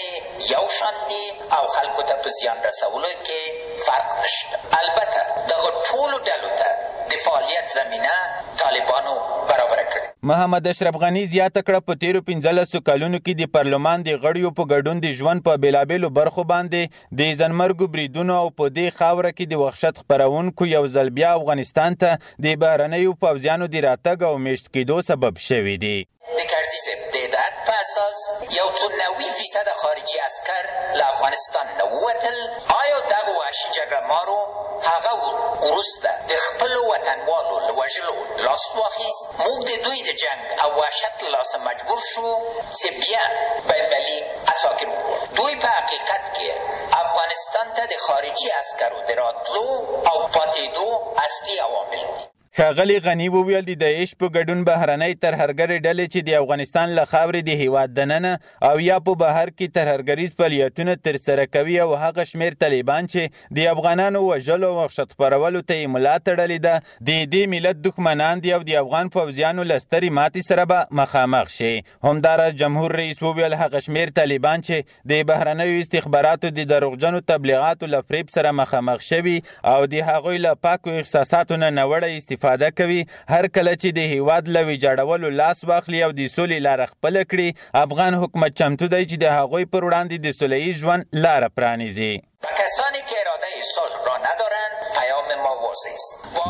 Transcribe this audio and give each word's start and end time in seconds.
یو 0.54 0.64
شان 0.78 0.96
دي 1.10 1.26
او 1.58 1.68
خلکو 1.78 2.02
ته 2.12 2.16
په 2.26 2.30
زیان 2.38 2.58
رسولو 2.68 3.10
کې 3.26 3.82
فرق 3.88 4.16
نشته 4.22 4.80
البته 4.82 5.22
دغه 5.52 5.74
ټولو 5.90 6.16
ډلو 6.30 6.50
ته 6.62 6.70
د 7.12 7.20
فعالیت 7.26 7.76
زمینه 7.76 8.16
طالبانو 8.62 9.14
برابره 9.18 9.84
کړې 9.92 10.08
محمد 10.32 10.70
اشرف 10.74 10.98
غنی 11.04 11.24
زیاته 11.36 11.64
کړه 11.68 11.86
په 11.90 12.00
تیرو 12.06 12.24
پنځلسو 12.32 12.82
کلونو 12.90 13.20
کې 13.22 13.42
د 13.44 13.54
پرلمان 13.60 14.08
د 14.10 14.18
غړیو 14.26 14.54
په 14.62 14.70
ګډون 14.74 15.04
د 15.06 15.14
ژوند 15.22 15.46
په 15.50 15.62
بېلابېلو 15.66 16.14
برخو 16.20 16.48
باندې 16.54 17.22
د 17.22 17.40
ځانمرګو 17.42 17.92
بریدونو 17.98 18.40
او 18.46 18.50
په 18.62 18.74
دې 18.80 18.98
خاوره 19.02 19.34
کې 19.34 19.52
د 19.52 19.64
وحشت 19.66 20.04
خپرونکو 20.06 20.72
یو 20.74 20.82
ځل 20.98 21.14
بیا 21.22 21.36
افغانستان 21.42 22.02
ته 22.06 22.18
د 22.48 22.58
بهرنیو 22.66 23.16
پوځیانو 23.26 23.72
د 23.78 23.86
راتګ 23.88 24.28
او 24.32 24.44
میشت 24.50 24.74
کېدو 24.78 25.02
سبب 25.14 25.46
شوی 25.50 25.78
دی 25.86 25.96
د 26.40 26.52
کرزي 26.54 26.80
صاحب 26.88 27.01
اساس 27.92 28.20
یو 28.60 28.70
څو 28.80 28.88
نوي 29.02 29.30
فیصد 29.38 29.68
خارجي 29.82 30.18
اسکر 30.30 30.64
له 30.98 31.04
افغانستان 31.14 31.68
نه 31.80 31.84
ووتل 31.96 32.38
آیا 32.82 33.00
دغه 33.14 33.32
وحشي 33.40 33.68
جګړه 33.78 34.00
مارو 34.12 34.38
هغه 34.92 35.14
وروسته 35.66 36.10
د 36.32 36.34
خپل 36.46 36.72
وطنوالو 36.92 37.56
له 37.68 37.74
وژلو 37.80 38.18
لاس 38.46 38.66
واخیست 38.80 39.28
موږ 39.44 39.58
د 39.70 39.72
دوی 39.86 40.00
د 40.08 40.10
جنگ 40.24 40.44
او 40.64 40.70
وحشت 40.80 41.16
له 41.24 41.30
لاسه 41.36 41.58
مجبور 41.68 42.00
شو 42.12 42.28
چې 42.80 42.88
بیا 43.04 43.24
بینالمللي 43.68 44.20
اساکر 44.54 44.88
وکړو 44.92 45.16
دوی 45.38 45.54
په 45.64 45.70
حقیقت 45.78 46.26
کې 46.36 46.50
افغانستان 47.04 47.68
ته 47.78 47.84
د 47.94 47.96
خارجي 48.08 48.48
عسکرو 48.62 49.00
د 49.08 49.22
راتلو 49.24 49.70
او 50.12 50.18
پاتېدو 50.36 50.88
اصلي 51.28 51.56
عوامل 51.70 52.06
دي 52.16 52.22
ښاغلي 52.58 52.98
غنی 53.06 53.28
وویل 53.34 53.64
د 53.68 53.76
داعش 53.82 54.12
په 54.22 54.28
ګډون 54.36 54.62
بهرنۍ 54.70 55.14
ترهرګرې 55.26 55.78
ډلې 55.86 56.06
چې 56.14 56.20
د 56.28 56.32
افغانستان 56.40 56.88
له 56.98 57.04
خاورې 57.12 57.42
د 57.48 57.60
هیواد 57.62 57.94
دننه 58.00 58.32
او 58.70 58.76
یا 58.86 58.98
په 59.06 59.14
بهر 59.22 59.48
کې 59.58 59.74
ترهرګریز 59.78 60.32
فعالیتونه 60.40 60.96
ترسره 61.08 61.46
کوي 61.56 61.76
او 61.84 61.94
هغه 62.02 62.26
شمیر 62.32 62.58
طالبان 62.64 63.08
چې 63.14 63.54
د 63.60 63.70
افغانانو 63.74 64.24
وژلو 64.26 64.72
او 64.72 64.78
وحشت 64.80 65.16
خپرولو 65.18 65.62
ته 65.68 65.76
یې 65.76 65.94
ملا 65.94 66.16
تړلې 66.26 66.60
ده 66.66 66.82
د 67.12 67.22
دې 67.36 67.54
ملت 67.54 67.80
دښمنان 67.86 68.44
دي 68.48 68.52
او 68.58 68.60
د 68.72 68.82
افغان 68.84 69.14
پوځیانو 69.16 69.66
له 69.72 69.78
سترې 69.86 70.12
ماتې 70.20 70.48
سره 70.52 70.66
به 70.74 71.00
مخامخ 71.02 71.56
شي 71.60 71.72
همداراز 72.10 72.60
جمهور 72.64 72.98
رئیس 73.04 73.24
وویل 73.30 73.58
هغه 73.64 73.84
شمیر 73.88 74.14
طالبان 74.22 74.68
چې 74.68 75.08
د 75.14 75.24
بهرنیو 75.32 75.80
استخباراتو 75.86 76.54
د 76.60 76.70
دروغجنو 76.76 77.24
تبلیغاتو 77.34 77.92
له 77.96 78.06
فریب 78.12 78.36
سره 78.38 78.54
مخامخ 78.62 79.10
شوي 79.14 79.40
او 79.78 79.80
د 79.96 80.06
هغوی 80.12 80.46
له 80.50 80.56
پاکو 80.70 81.00
احساساتو 81.00 81.64
نه 81.66 81.74
نوړه 81.82 82.14
استفاده 82.18 82.40
استفاده 82.42 82.70
کوي 82.80 83.02
هر 83.34 83.46
کله 83.56 83.74
چې 83.82 83.90
د 83.98 84.00
هیواد 84.14 84.44
له 84.54 84.62
ویجاړولو 84.70 85.28
لاس 85.42 85.58
واخلي 85.70 86.00
او 86.06 86.12
د 86.12 86.22
سولې 86.36 86.60
لاره 86.68 86.86
خپله 86.94 87.22
کړي 87.32 87.48
افغان 87.86 88.14
حکومت 88.22 88.52
چمتو 88.60 88.86
دی 88.94 89.04
چې 89.10 89.16
د 89.24 89.28
هغوی 89.38 89.66
پر 89.74 89.82
وړاندې 89.88 90.18
د 90.20 90.28
سولهییز 90.40 90.76
ژوند 90.84 91.08
لاره 91.26 91.48
پرانیزي 91.58 92.14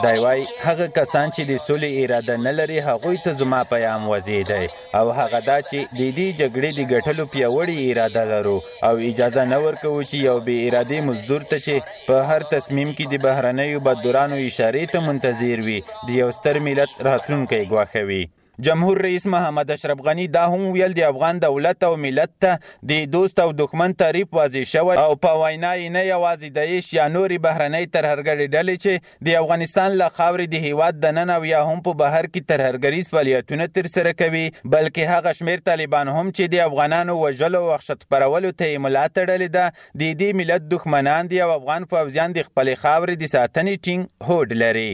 دا 0.03 0.13
وای 0.23 0.41
هغه 0.67 0.85
کسان 0.99 1.27
چې 1.35 1.41
د 1.51 1.53
سولې 1.67 1.89
اراده 2.01 2.35
نه 2.47 2.51
لري 2.59 2.77
هغوی 2.87 3.17
ته 3.23 3.31
زما 3.41 3.59
پیغام 3.73 4.01
وزیدي 4.11 4.65
او 4.99 5.05
هغه 5.19 5.39
دا 5.49 5.57
چې 5.69 5.79
د 5.99 6.01
دې 6.17 6.27
جګړې 6.39 6.69
د 6.77 6.81
ګټلو 6.93 7.23
پیوړی 7.33 7.77
اراده 7.89 8.23
لرو 8.33 8.57
او 8.87 8.93
اجازه 9.09 9.43
نه 9.53 9.57
ورکوو 9.65 10.01
چې 10.09 10.15
یو 10.29 10.37
بې 10.47 10.57
ارادي 10.67 10.99
مزدور 11.07 11.41
ته 11.51 11.57
چې 11.65 11.75
په 12.07 12.15
هر 12.29 12.41
تصمیم 12.53 12.89
کې 12.97 13.05
د 13.11 13.15
بهرنیو 13.25 13.83
بددورانو 13.87 14.37
اشارې 14.49 14.83
ته 14.93 14.99
منتظر 15.07 15.57
وي 15.67 15.79
د 16.05 16.09
یو 16.21 16.29
ستر 16.37 16.55
ملت 16.67 16.89
راتلونکی 17.09 17.61
ګواښوي 17.71 18.23
جمهور 18.65 18.97
رئیس 19.01 19.25
محمد 19.25 19.71
اشرف 19.71 20.01
غنی 20.05 20.25
دا 20.33 20.41
هم 20.53 20.65
ویل 20.73 20.91
د 20.97 21.03
افغان 21.05 21.37
دولت 21.43 21.83
او 21.85 21.95
ملت 22.01 22.33
ته 22.43 22.57
د 22.89 22.99
دوست 23.13 23.39
او 23.43 23.45
دښمن 23.61 23.93
تعریف 24.01 24.35
واضح 24.37 24.65
شوی 24.71 24.97
او 25.03 25.13
په 25.25 25.39
وینا 25.39 25.71
یې 25.79 25.95
نه 25.95 26.03
یوازې 26.09 26.51
د 26.57 26.69
ایش 26.73 26.89
یا 26.97 27.07
نوري 27.13 27.39
بهرنۍ 27.45 27.87
ترهرګړې 27.97 28.51
ډلې 28.55 28.83
چې 28.83 29.29
د 29.29 29.37
افغانستان 29.39 29.95
له 30.01 30.09
خاورې 30.17 30.51
د 30.51 30.65
هیواد 30.67 30.99
د 31.05 31.15
نن 31.19 31.31
او 31.37 31.37
یا 31.53 31.61
هم 31.69 31.81
په 31.87 31.97
بهر 32.03 32.27
کې 32.27 32.51
ترهرګریز 32.51 33.09
فعالیتونه 33.15 33.67
تر 33.79 33.89
سره 33.95 34.11
کوي 34.21 34.43
بلکې 34.75 35.09
هغه 35.15 35.33
شمیر 35.39 35.65
طالبان 35.71 36.13
هم 36.17 36.27
چې 36.35 36.53
د 36.53 36.63
افغانانو 36.67 37.17
وژلو 37.23 37.63
او 37.67 37.67
وحشت 37.71 38.07
پرولو 38.13 38.53
ته 38.61 38.77
ملاتړ 38.85 39.31
تړلې 39.31 39.49
ده 39.57 39.65
د 39.79 40.13
دې 40.21 40.43
ملت 40.43 40.69
دښمنان 40.75 41.33
دي 41.33 41.41
او 41.47 41.49
افغان 41.57 41.89
پوځیان 41.95 42.37
د 42.37 42.47
خپل 42.51 42.71
خاورې 42.85 43.25
د 43.25 43.33
ساتنې 43.33 43.89
ټینګ 43.89 44.29
هوډ 44.29 44.61
لري 44.65 44.87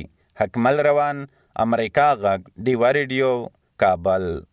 حکمل 0.45 0.85
روان 0.91 1.25
امریکا 1.67 2.09
غږ 2.23 2.65
دی 2.65 2.79
وریډیو 2.87 3.35
كابل 3.79 4.43